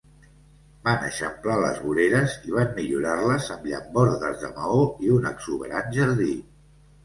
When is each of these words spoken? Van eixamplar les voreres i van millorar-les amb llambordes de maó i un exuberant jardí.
Van 0.87 1.03
eixamplar 1.09 1.57
les 1.63 1.81
voreres 1.83 2.39
i 2.49 2.55
van 2.57 2.73
millorar-les 2.79 3.53
amb 3.59 3.69
llambordes 3.75 4.43
de 4.47 4.53
maó 4.59 4.83
i 5.09 5.15
un 5.21 5.33
exuberant 5.37 5.97
jardí. 6.03 6.35